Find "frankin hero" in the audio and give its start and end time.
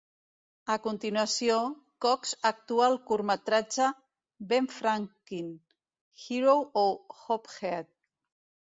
4.81-6.61